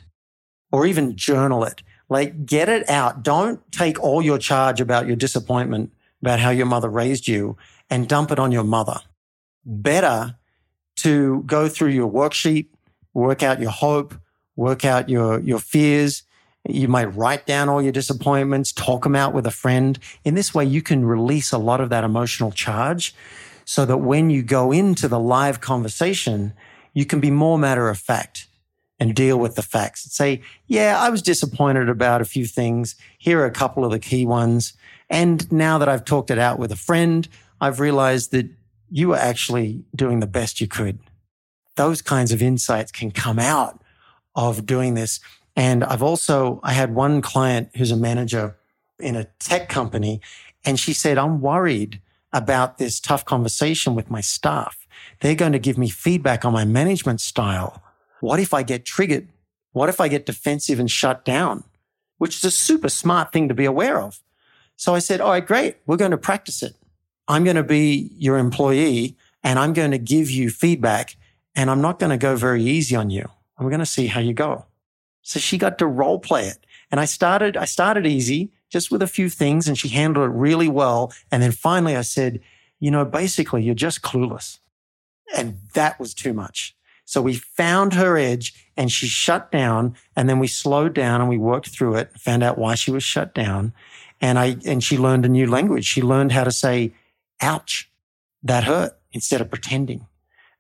[0.71, 1.81] or even journal it.
[2.10, 3.23] Like get it out.
[3.23, 7.58] Don't take all your charge about your disappointment about how your mother raised you
[7.89, 8.99] and dump it on your mother.
[9.65, 10.36] Better
[10.97, 12.67] to go through your worksheet,
[13.13, 14.15] work out your hope,
[14.55, 16.23] work out your, your fears,
[16.67, 19.99] you might write down all your disappointments, talk them out with a friend.
[20.23, 23.13] In this way, you can release a lot of that emotional charge
[23.65, 26.54] so that when you go into the live conversation,
[26.93, 28.47] you can be more matter of fact
[28.99, 32.95] and deal with the facts and say, yeah, I was disappointed about a few things.
[33.17, 34.73] Here are a couple of the key ones.
[35.10, 37.28] And now that I've talked it out with a friend,
[37.60, 38.49] I've realized that
[38.89, 40.99] you were actually doing the best you could.
[41.75, 43.82] Those kinds of insights can come out
[44.36, 45.19] of doing this.
[45.55, 48.57] And I've also, I had one client who's a manager
[48.99, 50.21] in a tech company
[50.65, 52.01] and she said, I'm worried
[52.33, 54.85] about this tough conversation with my staff.
[55.21, 57.81] They're going to give me feedback on my management style.
[58.19, 59.29] What if I get triggered?
[59.71, 61.63] What if I get defensive and shut down?
[62.17, 64.21] Which is a super smart thing to be aware of.
[64.75, 65.77] So I said, all right, great.
[65.85, 66.75] We're going to practice it.
[67.27, 71.15] I'm going to be your employee and I'm going to give you feedback
[71.55, 73.29] and I'm not going to go very easy on you.
[73.57, 74.65] I'm going to see how you go.
[75.25, 76.65] So she got to role play it.
[76.91, 80.33] And I started, I started easy, just with a few things, and she handled it
[80.33, 81.11] really well.
[81.31, 82.41] And then finally I said,
[82.79, 84.59] you know, basically you're just clueless.
[85.35, 86.75] And that was too much.
[87.05, 89.95] So we found her edge and she shut down.
[90.15, 93.03] And then we slowed down and we worked through it, found out why she was
[93.03, 93.73] shut down.
[94.21, 95.85] And I, and she learned a new language.
[95.85, 96.93] She learned how to say,
[97.41, 97.89] ouch,
[98.43, 100.05] that hurt instead of pretending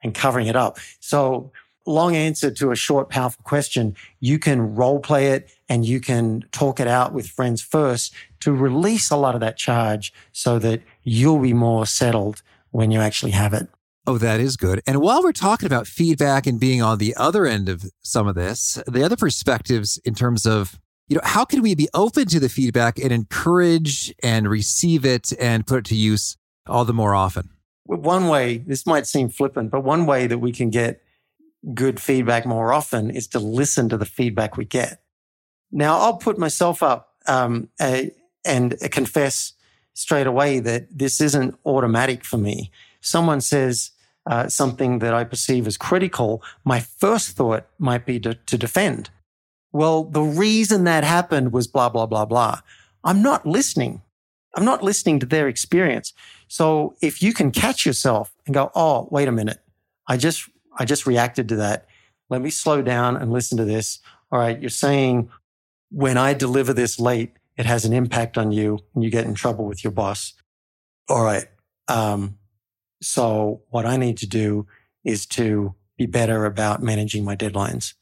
[0.01, 0.79] and covering it up.
[0.99, 1.51] So
[1.85, 3.95] long answer to a short, powerful question.
[4.19, 8.53] You can role play it and you can talk it out with friends first to
[8.53, 13.31] release a lot of that charge so that you'll be more settled when you actually
[13.31, 13.67] have it.
[14.07, 14.81] Oh, that is good.
[14.85, 18.35] And while we're talking about feedback and being on the other end of some of
[18.35, 22.39] this, the other perspectives in terms of, you know, how can we be open to
[22.39, 27.15] the feedback and encourage and receive it and put it to use all the more
[27.15, 27.49] often?
[27.85, 31.01] One way, this might seem flippant, but one way that we can get
[31.73, 35.01] good feedback more often is to listen to the feedback we get.
[35.71, 37.69] Now, I'll put myself up um,
[38.45, 39.53] and confess
[39.93, 42.71] straight away that this isn't automatic for me.
[43.01, 43.91] Someone says
[44.27, 49.09] uh, something that I perceive as critical, my first thought might be to, to defend.
[49.71, 52.61] Well, the reason that happened was blah, blah, blah, blah.
[53.03, 54.01] I'm not listening.
[54.55, 56.13] I'm not listening to their experience.
[56.47, 59.59] So if you can catch yourself and go, oh, wait a minute,
[60.07, 61.87] I just I just reacted to that.
[62.29, 63.99] Let me slow down and listen to this.
[64.31, 64.59] All right.
[64.59, 65.29] You're saying
[65.91, 69.33] when I deliver this late, it has an impact on you and you get in
[69.33, 70.33] trouble with your boss.
[71.07, 71.45] All right.
[71.87, 72.37] Um,
[73.01, 74.67] so what I need to do
[75.03, 77.93] is to be better about managing my deadlines.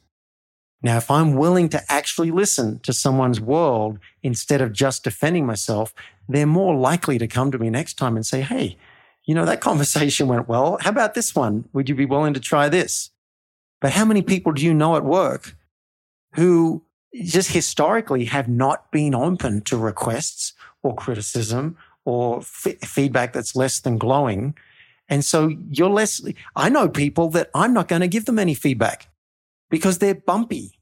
[0.81, 5.93] Now, if I'm willing to actually listen to someone's world instead of just defending myself,
[6.27, 8.77] they're more likely to come to me next time and say, Hey,
[9.25, 10.77] you know, that conversation went well.
[10.81, 11.65] How about this one?
[11.73, 13.11] Would you be willing to try this?
[13.81, 15.55] But how many people do you know at work
[16.35, 16.83] who
[17.21, 23.79] just historically have not been open to requests or criticism or f- feedback that's less
[23.79, 24.55] than glowing?
[25.09, 26.21] And so you're less,
[26.55, 29.09] I know people that I'm not going to give them any feedback
[29.69, 30.79] because they're bumpy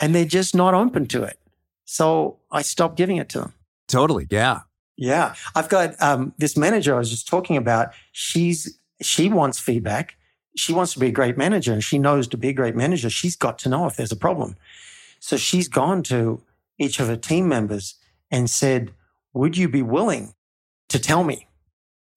[0.00, 1.38] and they're just not open to it.
[1.84, 3.54] So I stopped giving it to them.
[3.86, 4.26] Totally.
[4.30, 4.60] Yeah.
[5.00, 5.34] Yeah.
[5.54, 7.94] I've got um, this manager I was just talking about.
[8.12, 10.16] She's, she wants feedback.
[10.56, 13.08] She wants to be a great manager and she knows to be a great manager,
[13.08, 14.56] she's got to know if there's a problem.
[15.18, 16.42] So she's gone to
[16.78, 17.94] each of her team members
[18.30, 18.92] and said,
[19.32, 20.34] would you be willing
[20.90, 21.48] to tell me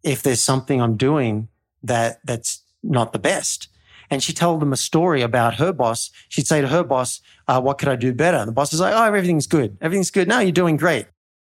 [0.04, 1.48] if there's something I'm doing
[1.84, 3.70] that that's not the best?
[4.10, 6.12] And she told them a story about her boss.
[6.28, 8.38] She'd say to her boss, uh, what could I do better?
[8.38, 9.78] And the boss is like, oh, everything's good.
[9.80, 10.28] Everything's good.
[10.28, 11.06] No, you're doing great.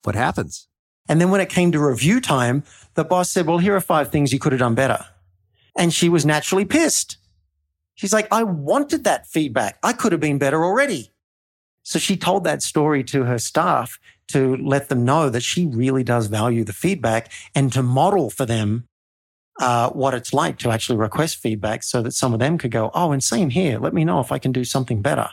[0.04, 0.68] What happens?
[1.08, 4.10] And then when it came to review time, the boss said, well, here are five
[4.10, 5.04] things you could have done better.
[5.76, 7.16] And she was naturally pissed.
[7.94, 9.78] She's like, I wanted that feedback.
[9.82, 11.10] I could have been better already.
[11.82, 16.04] So she told that story to her staff to let them know that she really
[16.04, 18.86] does value the feedback and to model for them
[19.58, 22.90] uh, what it's like to actually request feedback so that some of them could go,
[22.94, 23.78] Oh, and same here.
[23.78, 25.30] Let me know if I can do something better.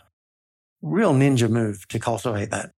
[0.82, 2.72] Real ninja move to cultivate that.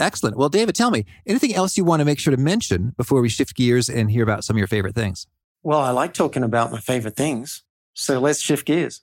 [0.00, 0.36] Excellent.
[0.36, 3.28] Well, David, tell me anything else you want to make sure to mention before we
[3.28, 5.26] shift gears and hear about some of your favorite things?
[5.62, 7.62] Well, I like talking about my favorite things.
[7.94, 9.02] So let's shift gears.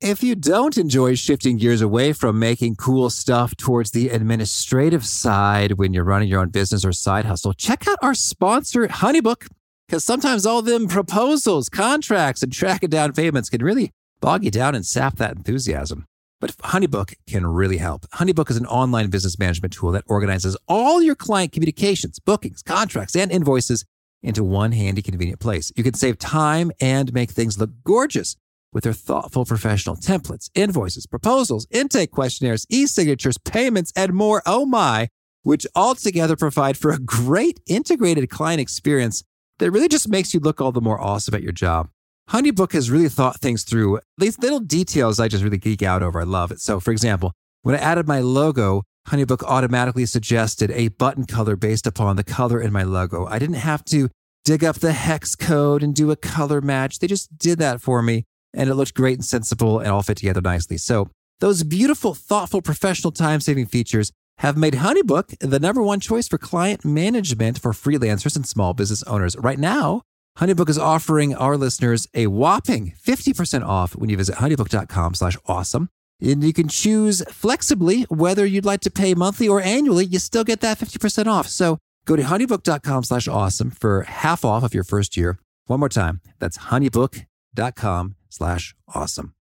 [0.00, 5.72] If you don't enjoy shifting gears away from making cool stuff towards the administrative side
[5.72, 9.48] when you're running your own business or side hustle, check out our sponsor, Honeybook,
[9.88, 14.76] because sometimes all them proposals, contracts, and tracking down payments can really bog you down
[14.76, 16.06] and sap that enthusiasm.
[16.40, 18.06] But Honeybook can really help.
[18.14, 23.16] Honeybook is an online business management tool that organizes all your client communications, bookings, contracts,
[23.16, 23.84] and invoices
[24.22, 25.72] into one handy, convenient place.
[25.76, 28.36] You can save time and make things look gorgeous
[28.72, 34.42] with their thoughtful professional templates, invoices, proposals, intake questionnaires, e signatures, payments, and more.
[34.46, 35.08] Oh my,
[35.42, 39.24] which altogether provide for a great integrated client experience
[39.58, 41.88] that really just makes you look all the more awesome at your job.
[42.30, 44.00] Honeybook has really thought things through.
[44.18, 46.20] These little details I just really geek out over.
[46.20, 46.60] I love it.
[46.60, 51.86] So, for example, when I added my logo, Honeybook automatically suggested a button color based
[51.86, 53.26] upon the color in my logo.
[53.26, 54.10] I didn't have to
[54.44, 56.98] dig up the hex code and do a color match.
[56.98, 60.18] They just did that for me and it looked great and sensible and all fit
[60.18, 60.76] together nicely.
[60.76, 61.08] So,
[61.40, 66.36] those beautiful, thoughtful, professional time saving features have made Honeybook the number one choice for
[66.36, 69.34] client management for freelancers and small business owners.
[69.38, 70.02] Right now,
[70.38, 75.88] Honeybook is offering our listeners a whopping 50% off when you visit honeybook.com slash awesome.
[76.20, 80.04] And you can choose flexibly whether you'd like to pay monthly or annually.
[80.04, 81.48] You still get that 50% off.
[81.48, 85.38] So go to honeybook.com slash awesome for half off of your first year.
[85.66, 86.20] One more time.
[86.38, 89.34] That's honeybook.com slash awesome.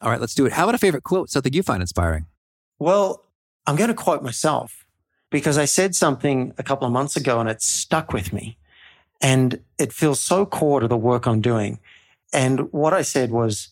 [0.00, 0.52] All right, let's do it.
[0.52, 2.26] How about a favorite quote, something you find inspiring?
[2.78, 3.24] Well,
[3.66, 4.86] I'm going to quote myself
[5.30, 8.58] because I said something a couple of months ago and it stuck with me.
[9.20, 11.80] And it feels so core to the work I'm doing.
[12.32, 13.68] And what I said was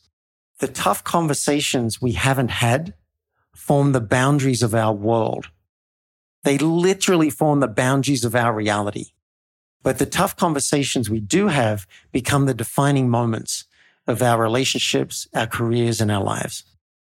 [0.58, 2.94] the tough conversations we haven't had
[3.54, 5.50] form the boundaries of our world.
[6.44, 9.06] They literally form the boundaries of our reality.
[9.82, 13.64] But the tough conversations we do have become the defining moments
[14.06, 16.64] of our relationships, our careers, and our lives.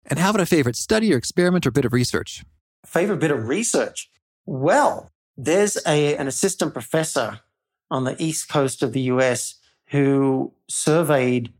[0.07, 2.45] And how about a favorite study or experiment or bit of research?
[2.89, 4.11] favorite bit of research?
[4.47, 7.41] Well, there's a, an assistant professor
[7.91, 11.53] on the east coast of the US who surveyed,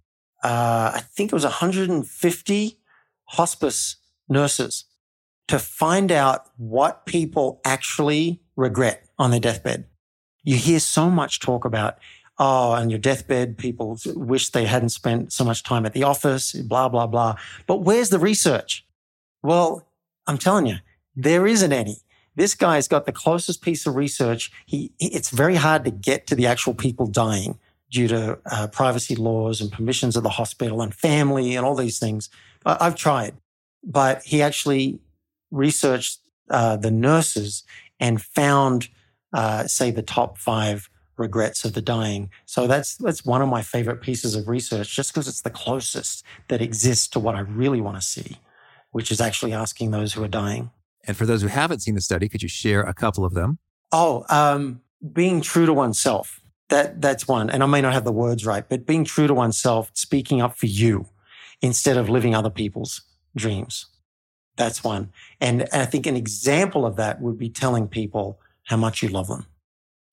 [0.43, 2.79] uh, I think it was 150
[3.25, 3.97] hospice
[4.29, 4.85] nurses
[5.49, 9.87] to find out what people actually regret on their deathbed.
[10.45, 11.99] You hear so much talk about,
[12.39, 16.53] oh, on your deathbed, people wish they hadn't spent so much time at the office,
[16.53, 17.37] blah, blah, blah.
[17.67, 18.87] But where's the research?
[19.43, 19.89] Well,
[20.27, 20.77] I'm telling you,
[21.17, 21.97] there isn't any.
[22.39, 24.53] This guy's got the closest piece of research.
[24.65, 27.59] He, it's very hard to get to the actual people dying
[27.91, 31.99] due to uh, privacy laws and permissions of the hospital and family and all these
[31.99, 32.31] things.
[32.65, 33.35] I, have tried,
[33.83, 35.01] but he actually
[35.51, 37.65] researched uh, the nurses
[37.99, 38.89] and found,
[39.33, 42.31] uh, say, the top five regrets of the dying.
[42.47, 46.23] So that's that's one of my favorite pieces of research, just because it's the closest
[46.47, 48.37] that exists to what I really want to see,
[48.93, 50.71] which is actually asking those who are dying.
[51.09, 53.59] And for those who haven't seen the study, could you share a couple of them?
[53.91, 56.41] Oh, um, being true to oneself.
[56.69, 57.49] That that's one.
[57.49, 60.59] And I may not have the words right, but being true to oneself, speaking up
[60.59, 61.07] for you
[61.63, 63.01] instead of living other people's
[63.35, 63.87] dreams.
[64.57, 65.11] That's one.
[65.41, 69.29] And I think an example of that would be telling people how much you love
[69.29, 69.47] them.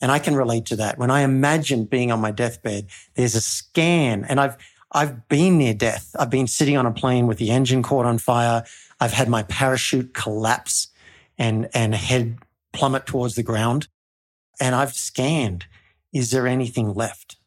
[0.02, 0.98] And I can relate to that.
[0.98, 4.58] When I imagine being on my deathbed, there's a scan and I've,
[4.92, 6.16] I've been near death.
[6.18, 8.64] I've been sitting on a plane with the engine caught on fire.
[9.00, 10.88] I've had my parachute collapse
[11.38, 12.38] and, and head
[12.74, 13.88] plummet towards the ground.
[14.60, 15.66] And I've scanned.
[16.14, 17.38] Is there anything left?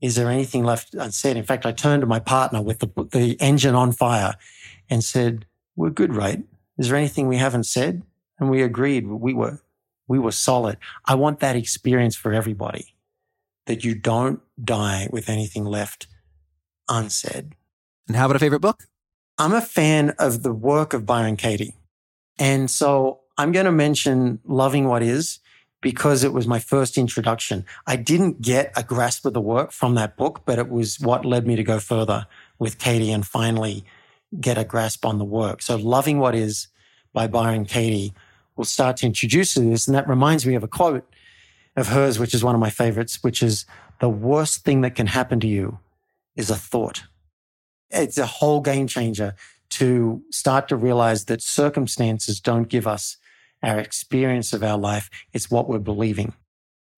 [0.00, 1.36] Is there anything left unsaid?
[1.36, 4.34] In fact, I turned to my partner with the, the engine on fire
[4.88, 5.44] and said,
[5.76, 6.42] we're good, right?
[6.78, 8.02] Is there anything we haven't said?
[8.38, 9.60] And we agreed we were,
[10.08, 10.78] we were solid.
[11.04, 12.94] I want that experience for everybody
[13.66, 16.06] that you don't die with anything left
[16.88, 17.54] unsaid.
[18.08, 18.84] And how about a favorite book?
[19.40, 21.74] I'm a fan of the work of Byron Katie.
[22.38, 25.38] And so I'm going to mention Loving What Is
[25.80, 27.64] because it was my first introduction.
[27.86, 31.24] I didn't get a grasp of the work from that book, but it was what
[31.24, 32.26] led me to go further
[32.58, 33.82] with Katie and finally
[34.38, 35.62] get a grasp on the work.
[35.62, 36.68] So Loving What Is
[37.14, 38.12] by Byron Katie
[38.56, 39.88] will start to introduce this.
[39.88, 41.08] And that reminds me of a quote
[41.76, 43.64] of hers, which is one of my favorites, which is
[44.00, 45.78] the worst thing that can happen to you
[46.36, 47.04] is a thought
[47.90, 49.34] it's a whole game changer
[49.70, 53.16] to start to realize that circumstances don't give us
[53.62, 55.10] our experience of our life.
[55.32, 56.34] It's what we're believing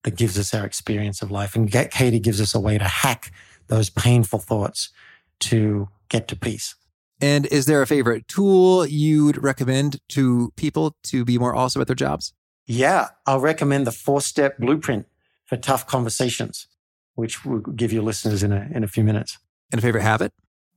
[0.03, 1.55] that gives us our experience of life.
[1.55, 3.31] And Katie gives us a way to hack
[3.67, 4.89] those painful thoughts
[5.39, 6.75] to get to peace.
[7.21, 11.87] And is there a favorite tool you'd recommend to people to be more awesome at
[11.87, 12.33] their jobs?
[12.65, 15.05] Yeah, I'll recommend the four step blueprint
[15.45, 16.67] for tough conversations,
[17.15, 19.37] which we'll give your listeners in a, in a few minutes.
[19.71, 20.33] And a favorite habit?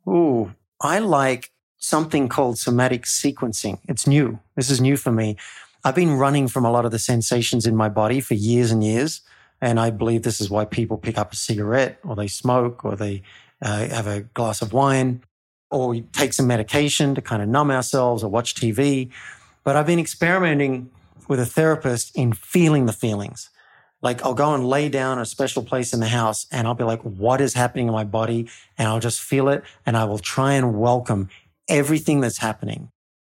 [0.08, 3.78] Ooh, I like something called somatic sequencing.
[3.88, 4.38] It's new.
[4.54, 5.36] This is new for me.
[5.84, 8.82] I've been running from a lot of the sensations in my body for years and
[8.82, 9.20] years.
[9.60, 12.96] And I believe this is why people pick up a cigarette or they smoke or
[12.96, 13.22] they
[13.62, 15.22] uh, have a glass of wine
[15.70, 19.10] or take some medication to kind of numb ourselves or watch TV.
[19.64, 20.90] But I've been experimenting
[21.28, 23.50] with a therapist in feeling the feelings.
[24.06, 26.84] Like I'll go and lay down a special place in the house and I'll be
[26.84, 28.48] like, what is happening in my body?
[28.78, 31.28] And I'll just feel it and I will try and welcome
[31.66, 32.92] everything that's happening.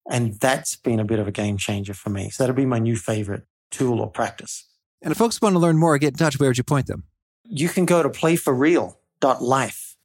[0.08, 2.30] And that's been a bit of a game changer for me.
[2.30, 4.64] So that'll be my new favorite tool or practice.
[5.02, 7.02] And if folks want to learn more, get in touch, where would you point them?
[7.42, 9.96] You can go to playforreal.life.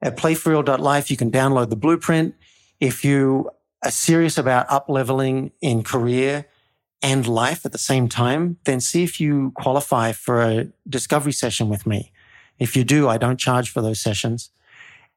[0.00, 2.36] At playforreal.life, you can download the blueprint.
[2.78, 3.50] If you
[3.82, 6.46] are serious about up leveling in career
[7.04, 11.68] and life at the same time, then see if you qualify for a discovery session
[11.68, 12.10] with me.
[12.58, 14.50] If you do, I don't charge for those sessions.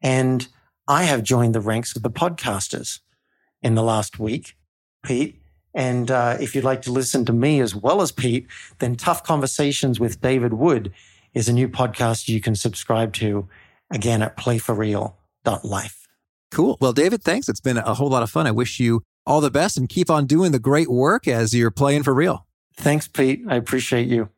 [0.01, 0.49] And
[0.85, 2.99] I have joined the ranks of the podcasters
[3.61, 4.57] in the last week,
[5.01, 5.41] Pete.
[5.73, 8.47] And uh, if you'd like to listen to me as well as Pete,
[8.79, 10.91] then Tough Conversations with David Wood
[11.33, 13.47] is a new podcast you can subscribe to
[13.89, 16.07] again at playforreal.life.
[16.51, 16.77] Cool.
[16.81, 17.47] Well, David, thanks.
[17.47, 18.45] It's been a whole lot of fun.
[18.45, 21.69] I wish you all the best and keep on doing the great work as you're
[21.69, 22.47] playing for real.
[22.75, 23.43] Thanks, Pete.
[23.47, 24.29] I appreciate you.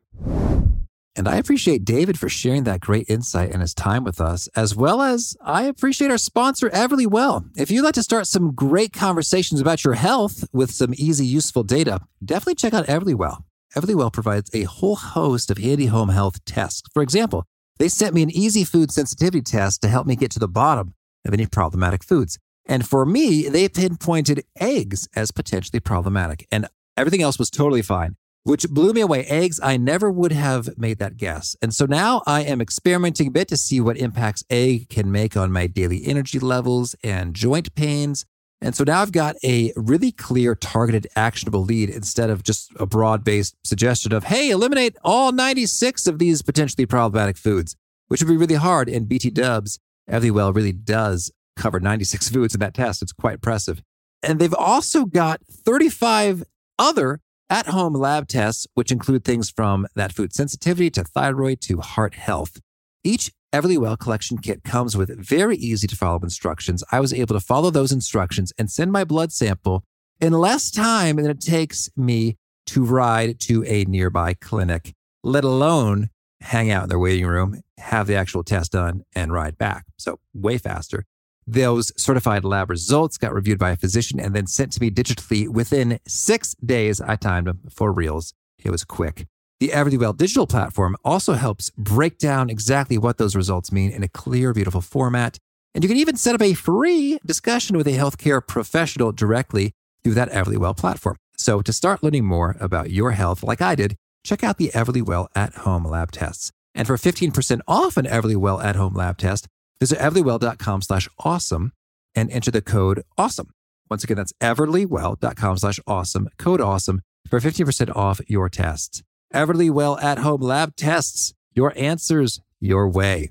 [1.16, 4.74] And I appreciate David for sharing that great insight and his time with us, as
[4.74, 7.50] well as I appreciate our sponsor, Everlywell.
[7.56, 11.62] If you'd like to start some great conversations about your health with some easy, useful
[11.62, 13.44] data, definitely check out Everlywell.
[13.76, 16.82] Everlywell provides a whole host of handy home health tests.
[16.94, 17.44] For example,
[17.78, 20.94] they sent me an easy food sensitivity test to help me get to the bottom
[21.26, 22.38] of any problematic foods.
[22.66, 28.16] And for me, they pinpointed eggs as potentially problematic, and everything else was totally fine
[28.42, 29.24] which blew me away.
[29.24, 31.56] Eggs, I never would have made that guess.
[31.60, 35.36] And so now I am experimenting a bit to see what impacts egg can make
[35.36, 38.24] on my daily energy levels and joint pains.
[38.62, 42.86] And so now I've got a really clear, targeted, actionable lead instead of just a
[42.86, 47.76] broad based suggestion of, hey, eliminate all 96 of these potentially problematic foods,
[48.08, 48.88] which would be really hard.
[48.88, 49.78] And BT Dubs,
[50.10, 51.30] Everlywell really does
[51.60, 53.02] cover 96 foods in that test.
[53.02, 53.82] It's quite impressive.
[54.22, 56.44] And they've also got 35
[56.78, 61.80] other at home lab tests, which include things from that food sensitivity to thyroid to
[61.80, 62.60] heart health.
[63.02, 66.84] Each Everlywell collection kit comes with very easy to follow instructions.
[66.92, 69.82] I was able to follow those instructions and send my blood sample
[70.20, 72.36] in less time than it takes me
[72.66, 74.94] to ride to a nearby clinic,
[75.24, 76.10] let alone
[76.42, 79.84] hang out in their waiting room, have the actual test done, and ride back.
[79.98, 81.04] So, way faster.
[81.52, 85.48] Those certified lab results got reviewed by a physician and then sent to me digitally
[85.48, 87.00] within six days.
[87.00, 88.34] I timed them for reals.
[88.62, 89.26] It was quick.
[89.58, 94.08] The Everlywell digital platform also helps break down exactly what those results mean in a
[94.08, 95.38] clear, beautiful format.
[95.74, 99.72] And you can even set up a free discussion with a healthcare professional directly
[100.04, 101.16] through that Everlywell platform.
[101.36, 105.26] So to start learning more about your health, like I did, check out the Everlywell
[105.34, 106.52] at home lab tests.
[106.76, 109.48] And for 15% off an Everlywell at home lab test,
[109.80, 111.72] Visit everlywell.com slash awesome
[112.14, 113.50] and enter the code awesome.
[113.88, 119.02] Once again, that's everlywell.com slash awesome, code awesome for 15% off your tests.
[119.34, 123.30] Everlywell at home lab tests, your answers your way.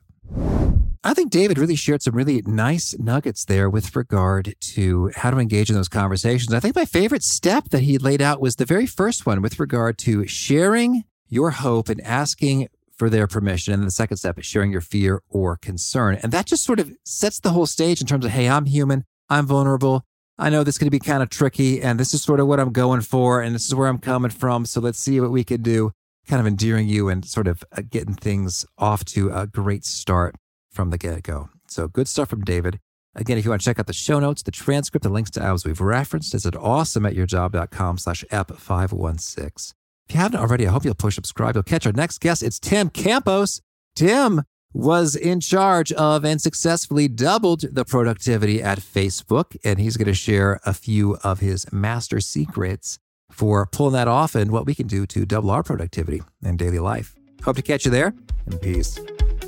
[1.02, 5.38] I think David really shared some really nice nuggets there with regard to how to
[5.38, 6.54] engage in those conversations.
[6.54, 9.60] I think my favorite step that he laid out was the very first one with
[9.60, 12.68] regard to sharing your hope and asking
[13.00, 13.74] for their permission.
[13.74, 16.20] And the second step is sharing your fear or concern.
[16.22, 19.06] And that just sort of sets the whole stage in terms of, hey, I'm human,
[19.30, 20.06] I'm vulnerable.
[20.38, 22.48] I know this is going to be kind of tricky, and this is sort of
[22.48, 24.66] what I'm going for, and this is where I'm coming from.
[24.66, 25.92] So let's see what we can do.
[26.28, 30.36] Kind of endearing you and sort of uh, getting things off to a great start
[30.72, 31.50] from the get go.
[31.68, 32.80] So good stuff from David.
[33.16, 35.42] Again, if you want to check out the show notes, the transcript, the links to
[35.42, 39.74] albums we've referenced, is at awesomeatyourjob.com slash ep516.
[40.10, 41.54] If you haven't already, I hope you'll push subscribe.
[41.56, 42.42] You'll catch our next guest.
[42.42, 43.62] It's Tim Campos.
[43.96, 44.42] Tim
[44.74, 49.56] was in charge of and successfully doubled the productivity at Facebook.
[49.64, 52.98] And he's going to share a few of his master secrets
[53.32, 56.80] for pulling that off and what we can do to double our productivity in daily
[56.80, 57.14] life.
[57.44, 58.16] Hope to catch you there
[58.48, 58.98] and peace.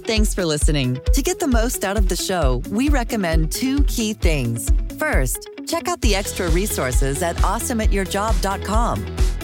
[0.05, 0.99] Thanks for listening.
[1.14, 4.72] To get the most out of the show, we recommend two key things.
[4.99, 9.18] First, check out the extra resources at awesomeatyourjob.com.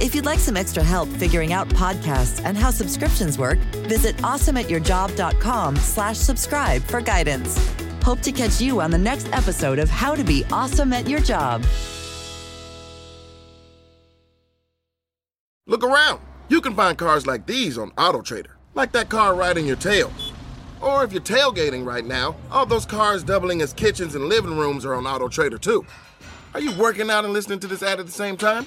[0.00, 5.76] If you'd like some extra help figuring out podcasts and how subscriptions work, visit awesomeatyourjob.com
[5.76, 7.58] slash subscribe for guidance.
[8.02, 11.20] Hope to catch you on the next episode of How to Be Awesome at Your
[11.20, 11.62] Job.
[15.66, 16.22] Look around.
[16.48, 20.10] You can find cars like these on AutoTrader, like that car riding your tail.
[20.80, 24.86] Or if you're tailgating right now, all those cars doubling as kitchens and living rooms
[24.86, 25.84] are on AutoTrader too.
[26.54, 28.66] Are you working out and listening to this ad at the same time?